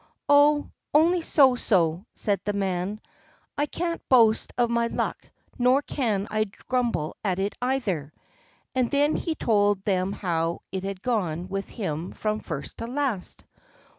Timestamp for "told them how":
9.35-10.63